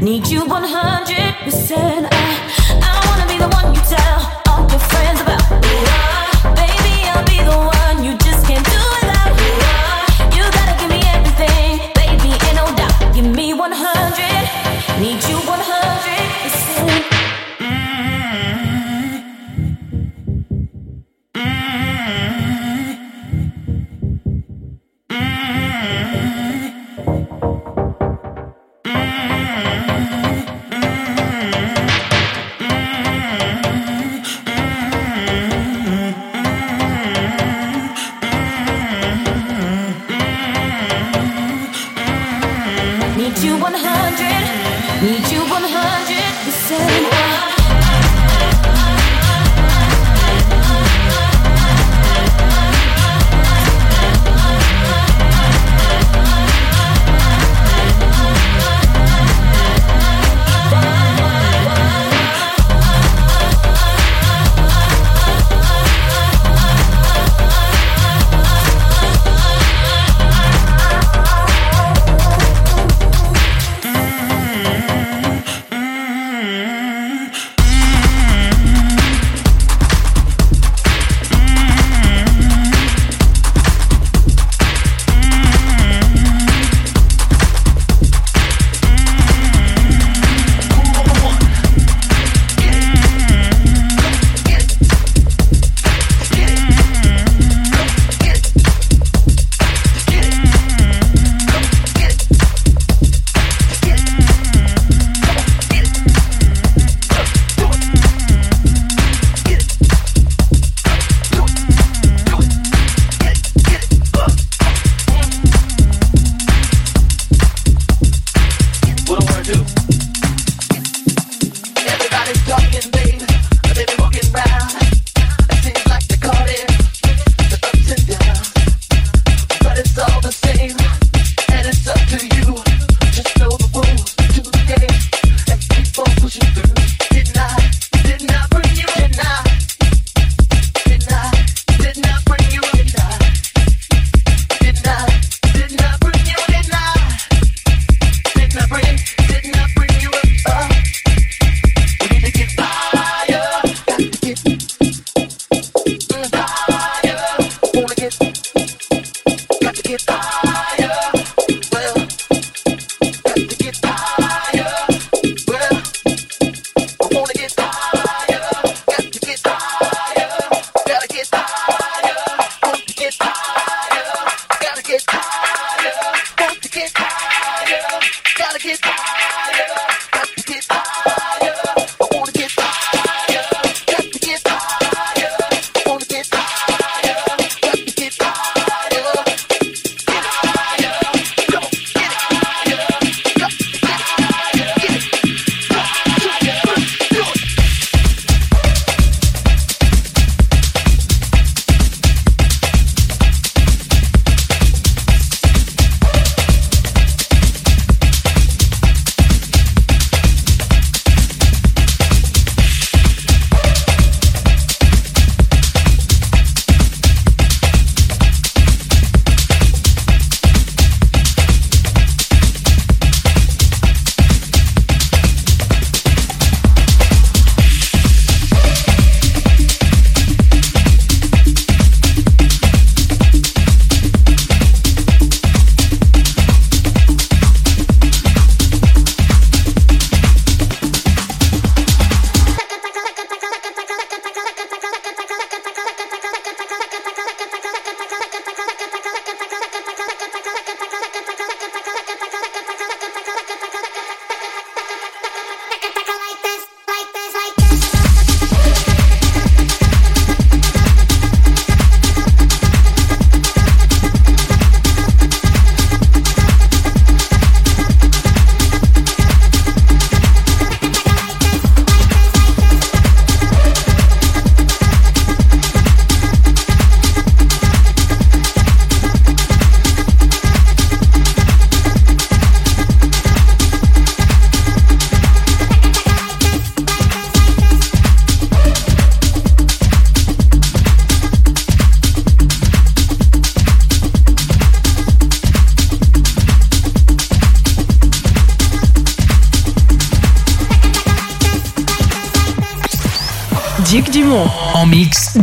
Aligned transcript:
Need 0.00 0.28
you 0.28 0.44
100. 0.46 0.97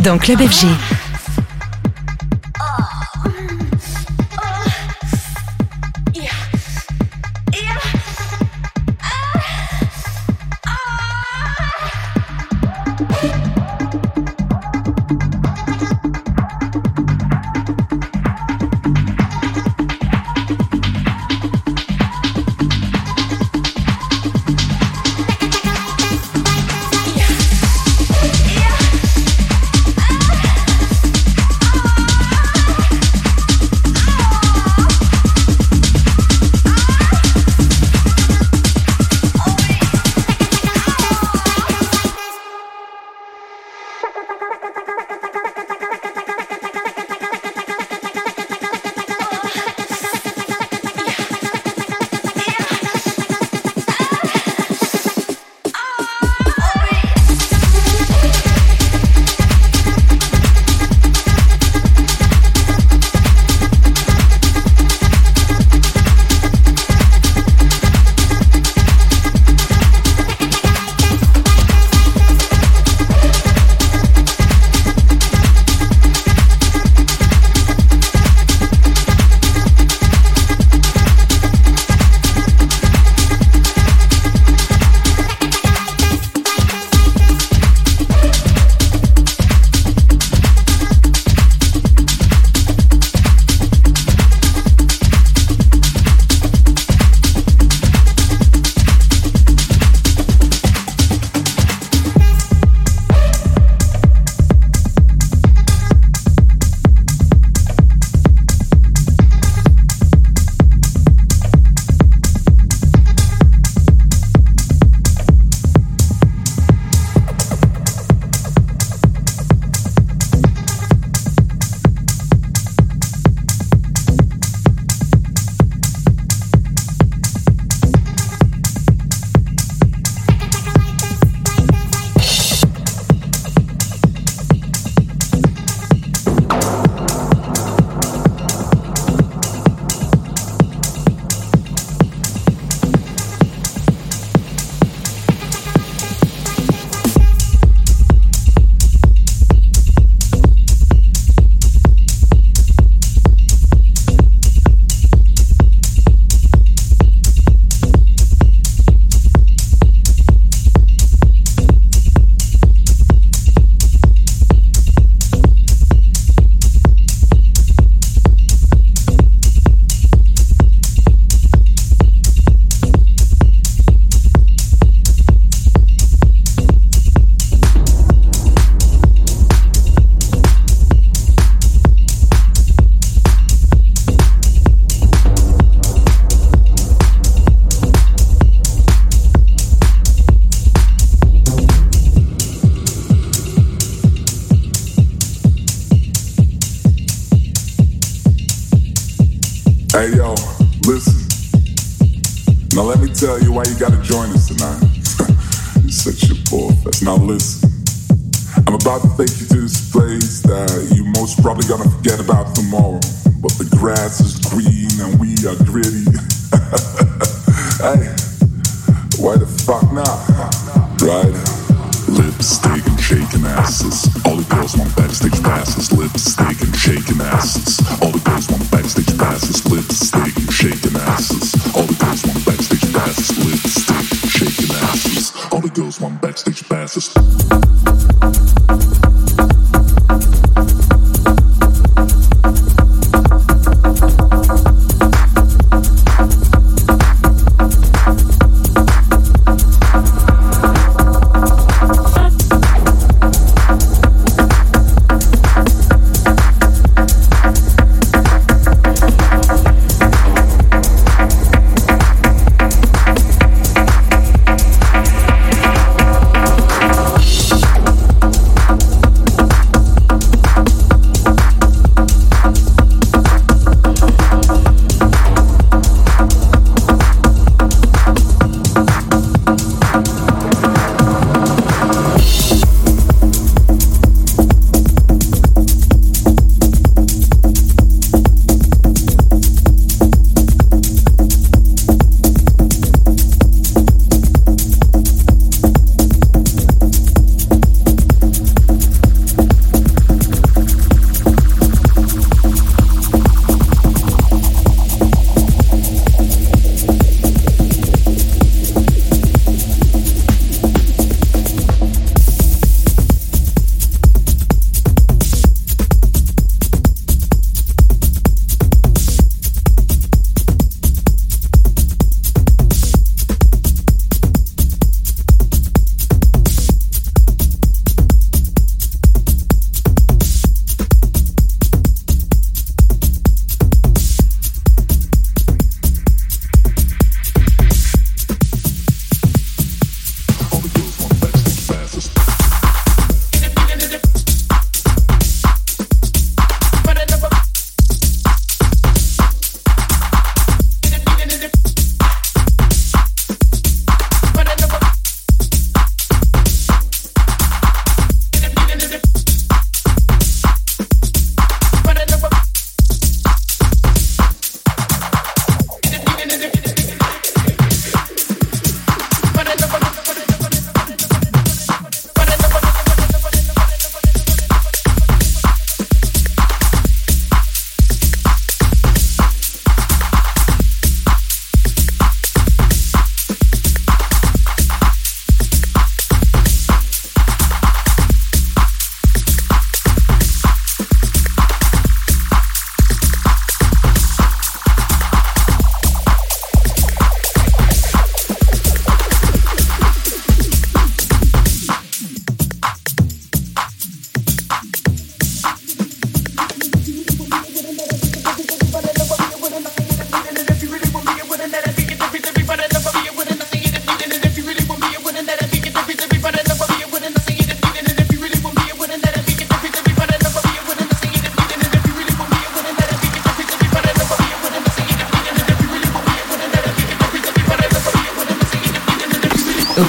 Dans 0.06 0.18
Club 0.18 0.38
FG. 0.38 0.95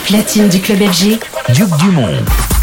Platine 0.08 0.48
du 0.48 0.62
club 0.62 0.80
FG, 0.80 1.20
Duc 1.54 1.70
Dumont. 1.80 2.57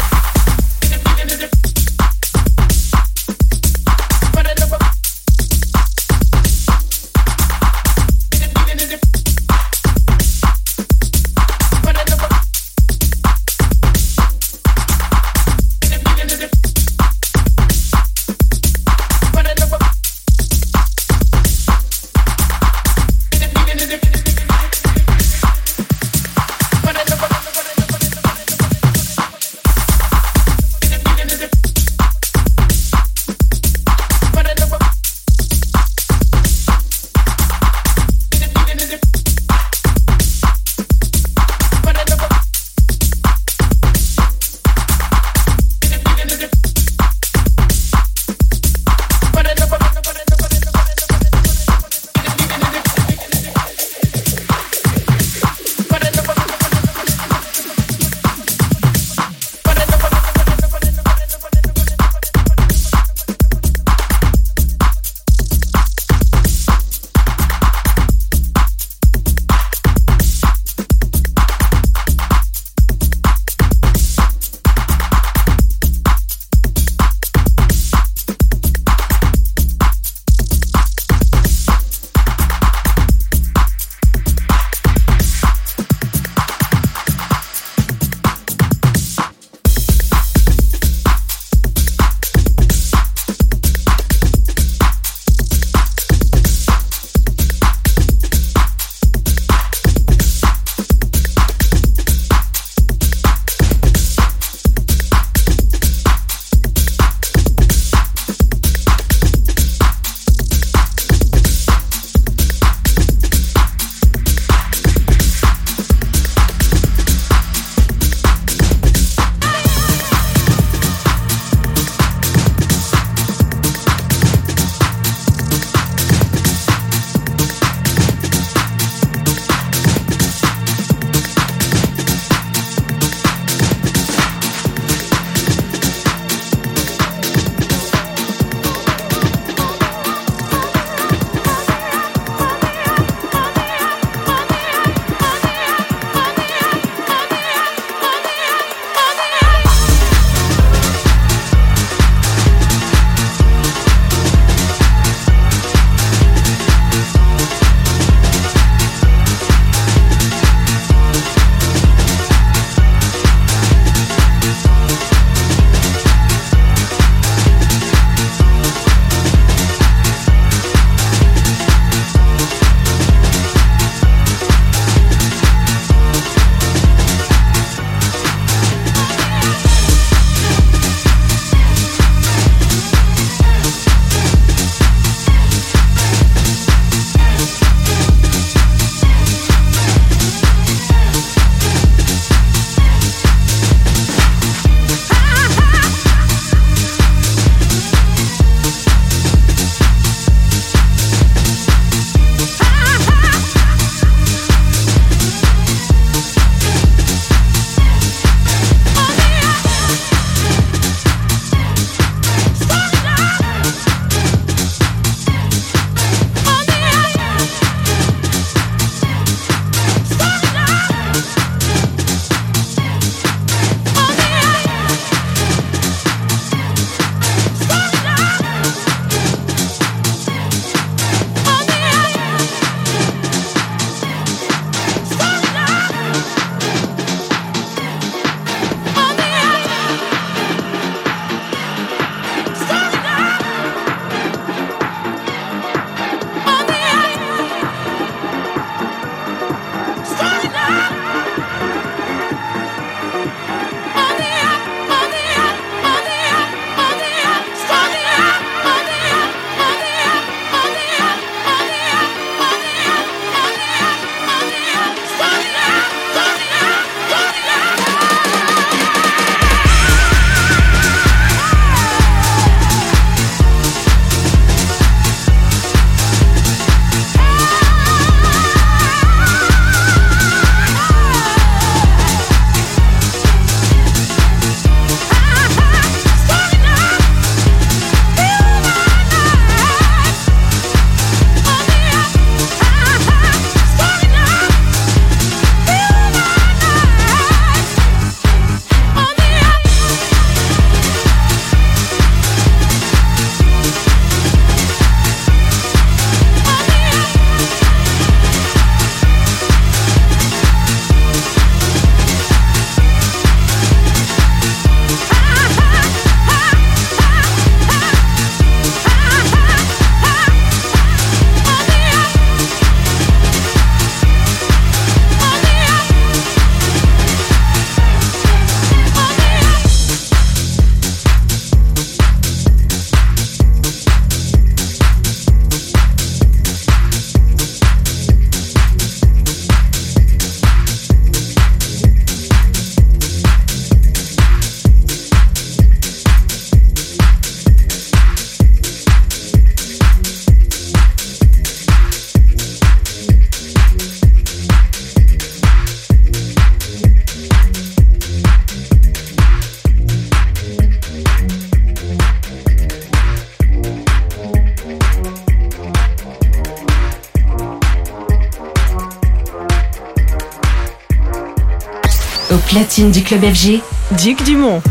Du 372.77 373.03
club 373.03 373.23
FG, 373.23 373.61
Duc 374.03 374.21
Dumont. 374.25 374.61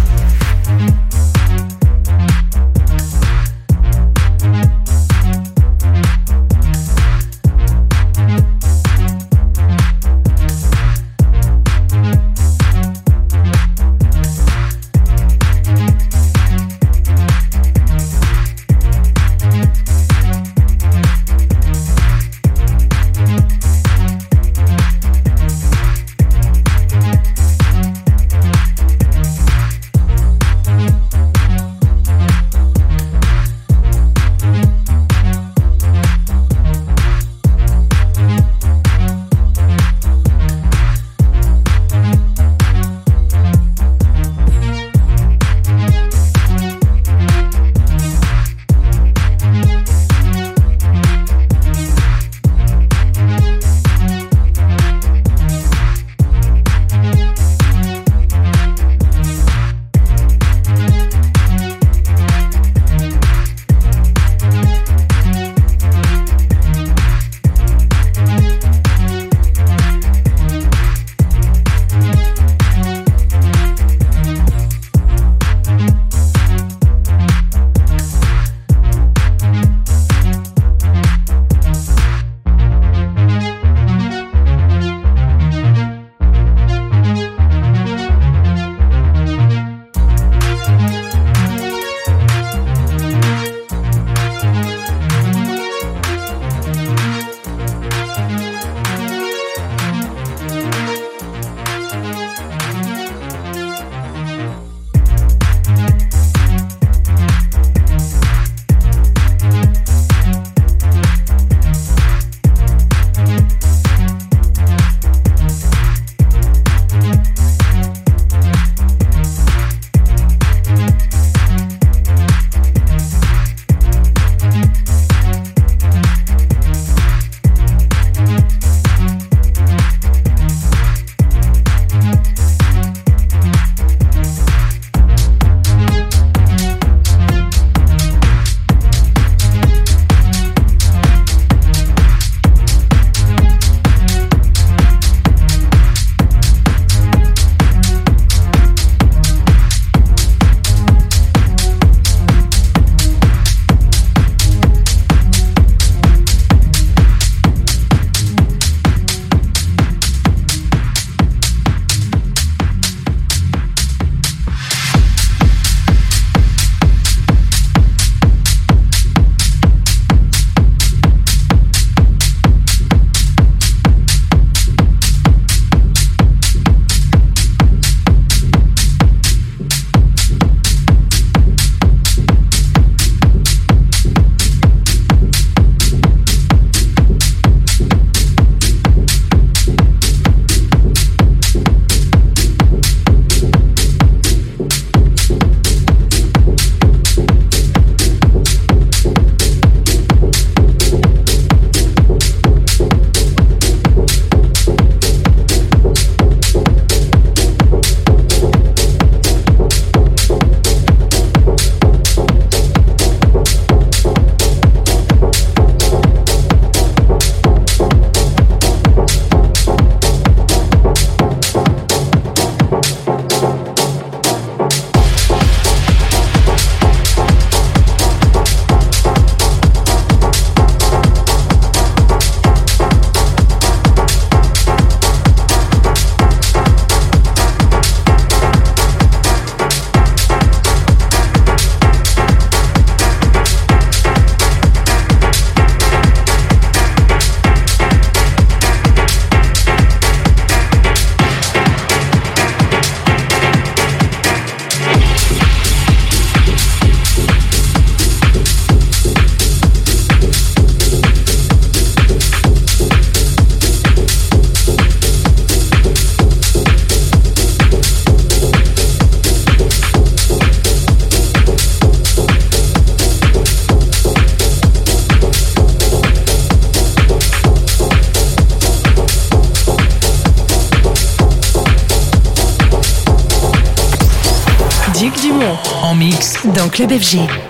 Club 286.75 286.91
FG. 286.91 287.44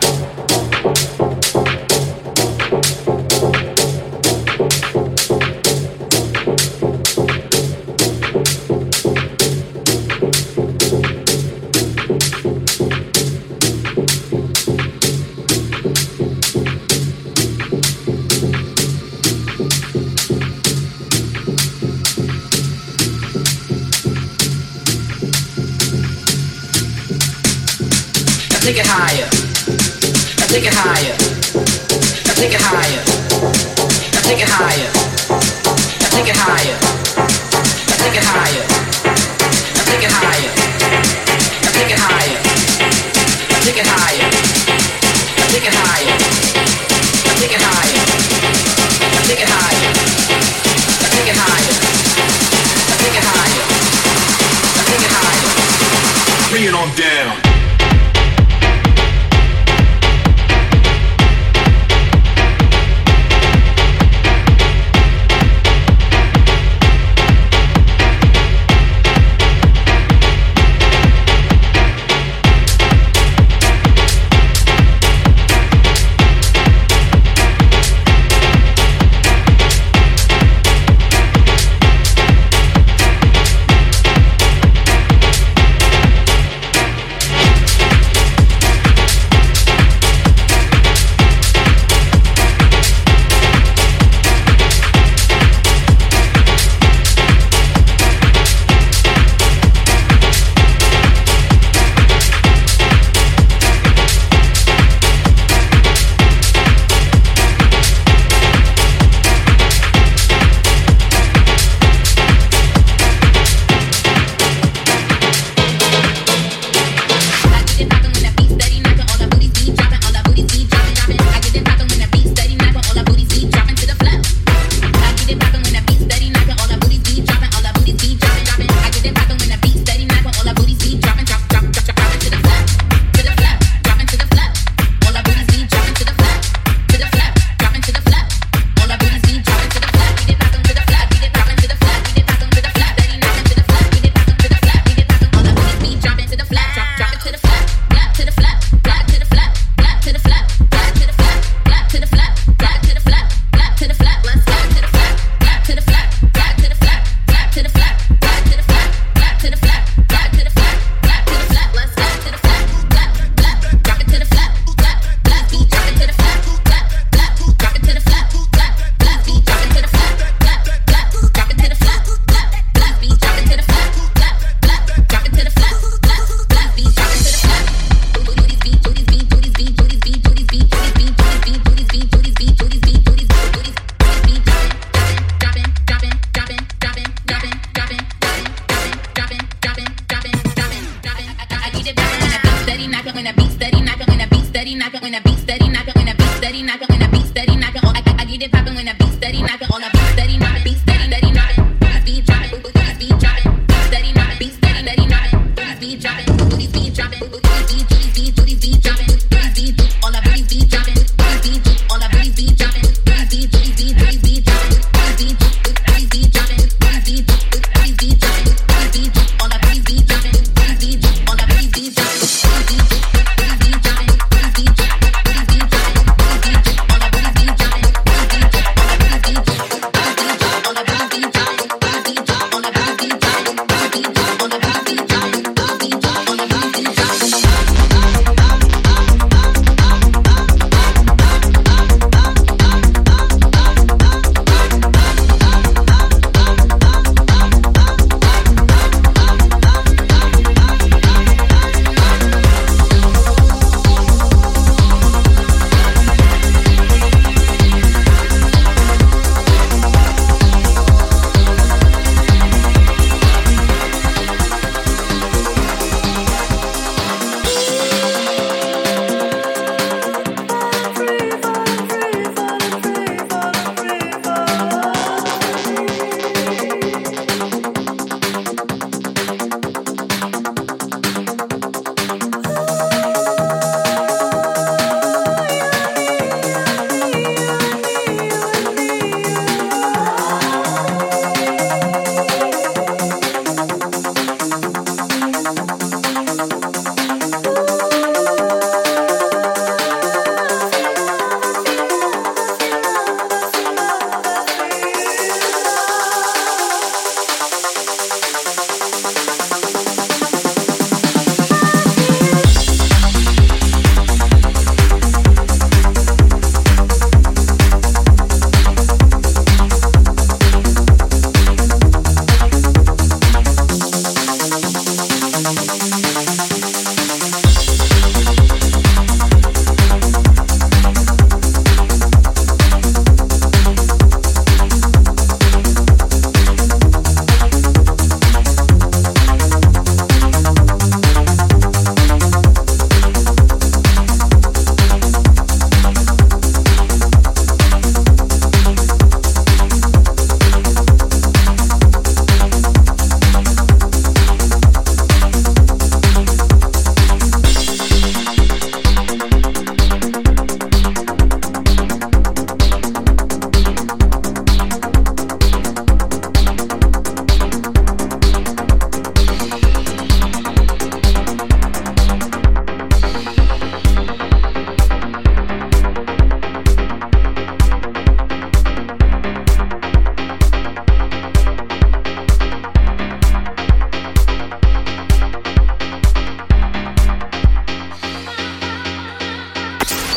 being 56.65 56.75
on 56.75 56.89
down. 56.97 57.54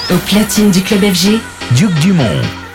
Au 0.10 0.17
platine 0.20 0.72
du 0.72 0.82
club 0.82 1.02
FG, 1.02 1.38
Duc 1.76 1.93
Dumont. 2.00 2.66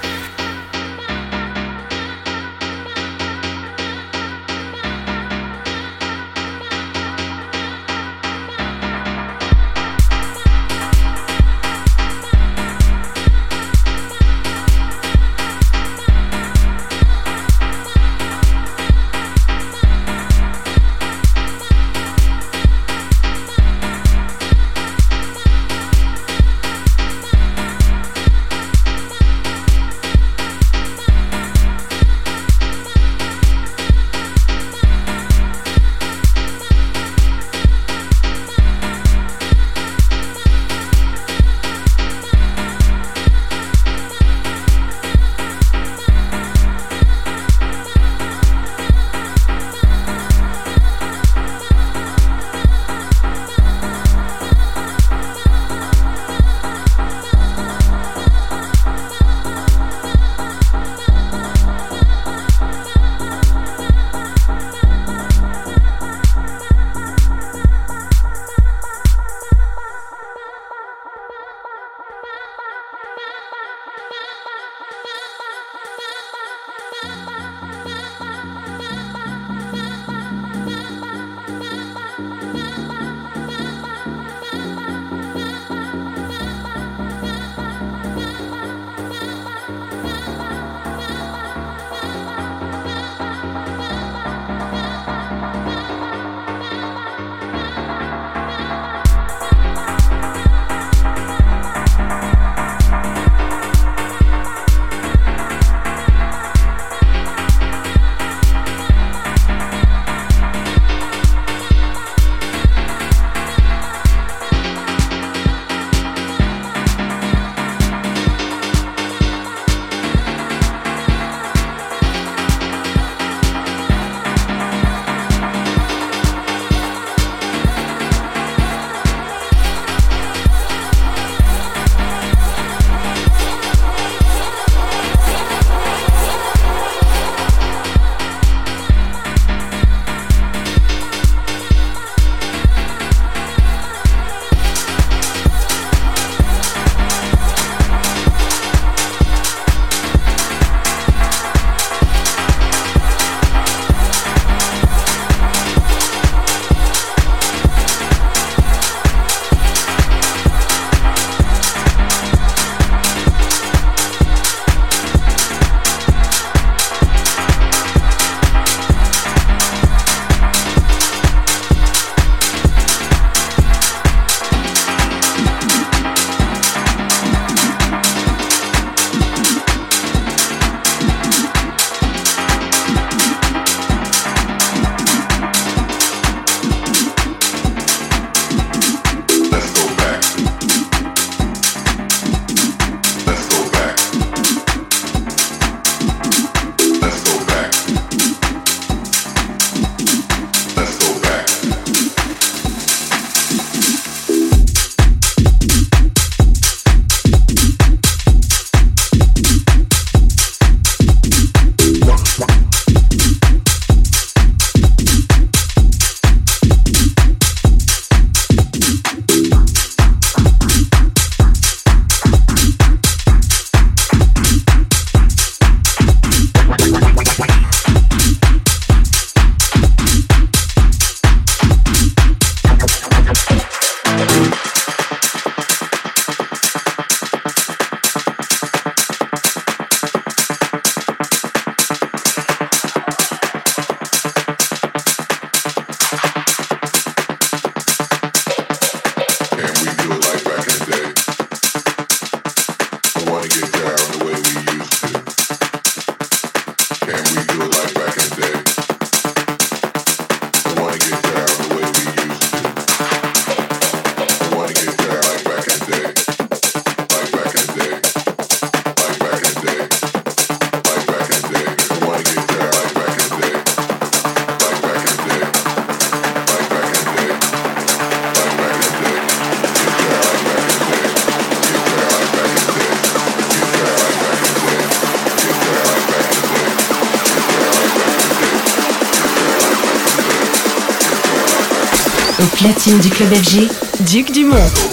Platine 292.63 292.99
du 293.01 293.11
club 293.11 293.35
FG, 293.35 293.69
Duc 294.05 294.31
Dumont. 294.31 294.92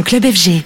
Dans 0.00 0.04
Club 0.04 0.24
FG. 0.24 0.64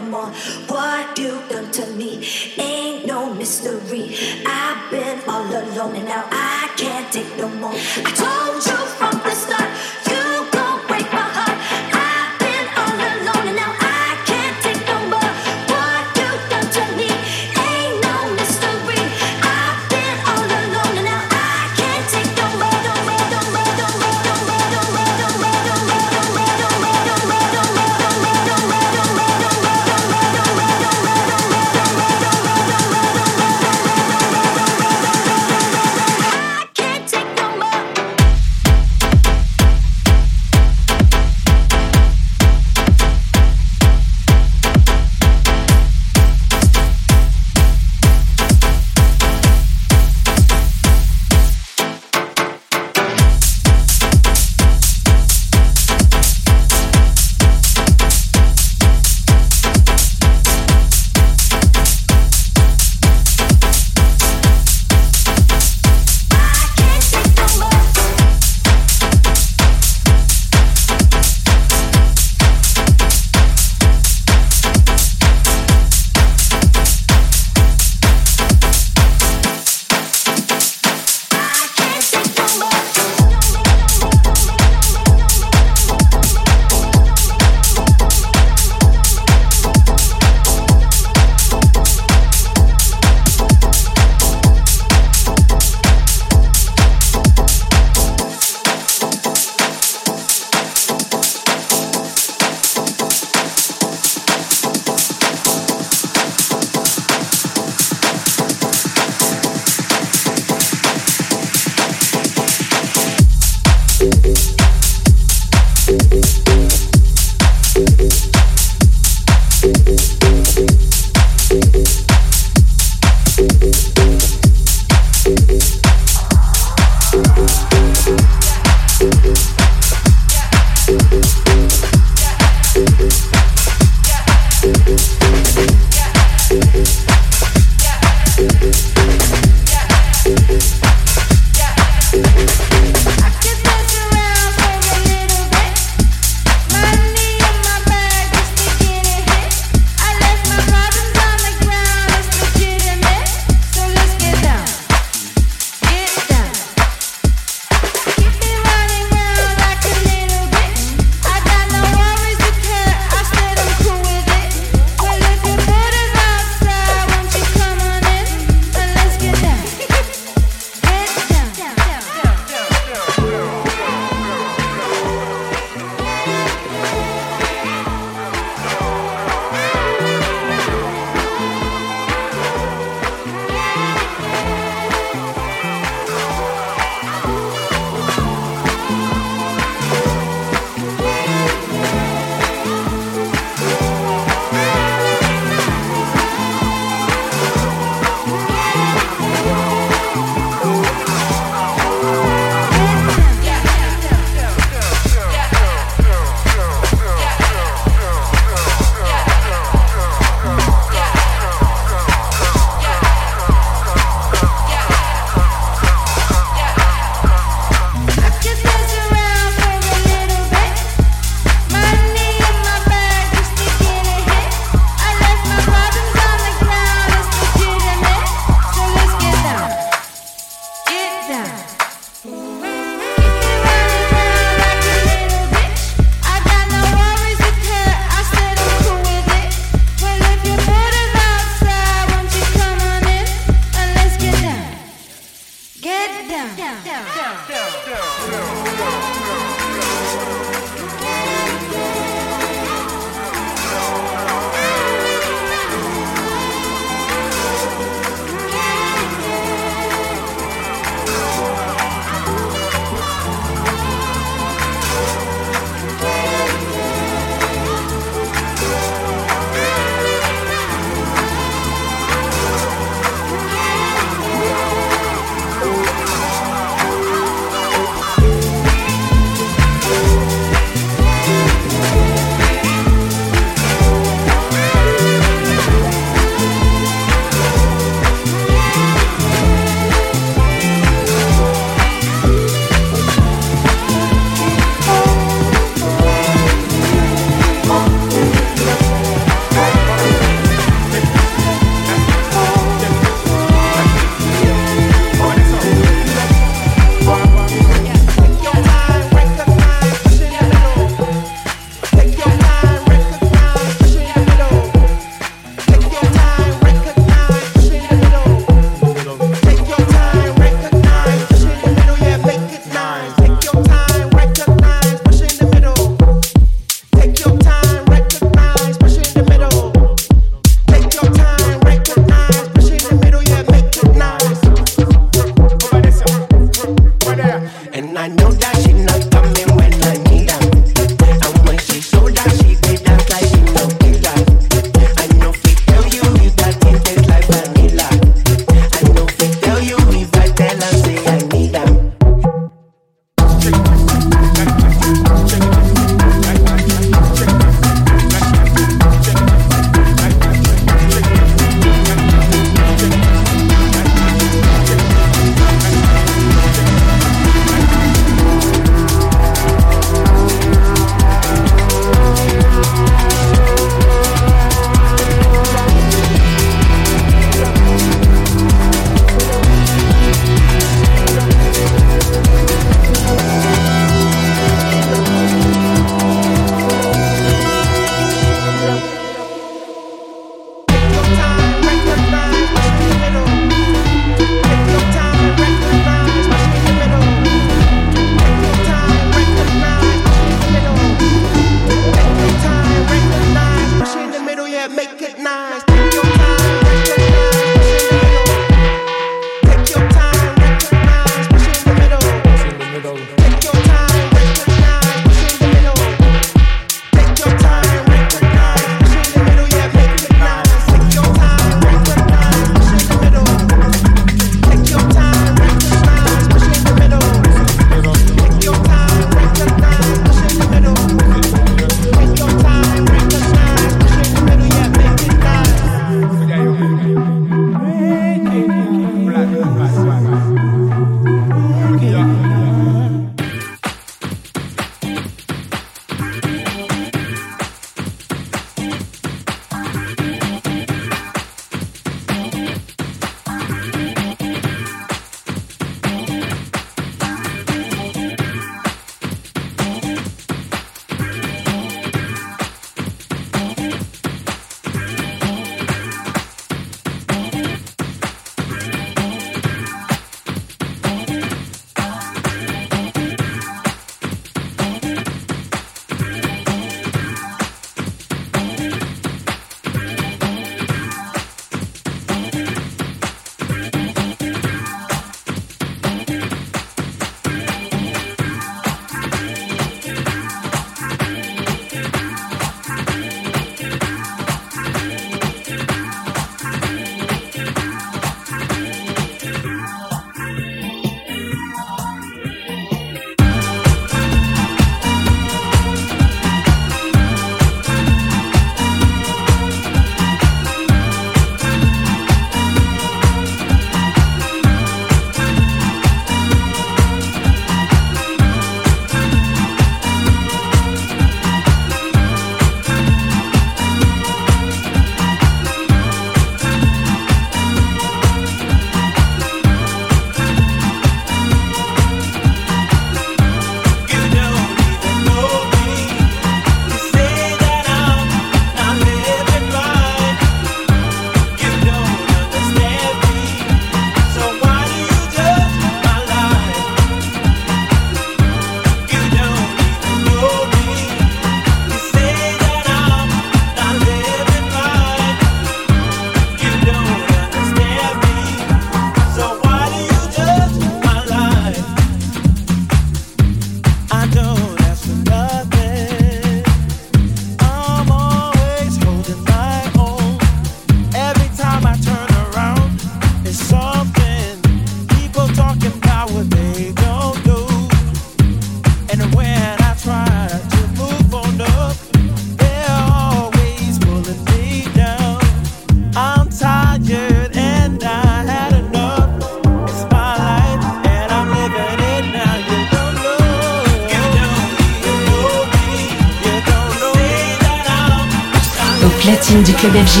Platine 598.98 599.42
du 599.42 599.52
club 599.52 599.72
FG, 599.74 600.00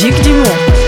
Duc 0.00 0.22
Dumont. 0.22 0.83